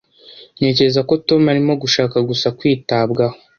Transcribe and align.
Ntekereza 0.57 1.01
ko 1.09 1.13
Tom 1.27 1.41
arimo 1.51 1.73
gushaka 1.83 2.17
gusa 2.29 2.47
kwitabwaho. 2.57 3.35